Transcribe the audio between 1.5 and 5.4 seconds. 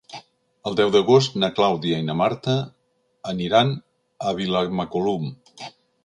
Clàudia i na Marta aniran a Vilamacolum.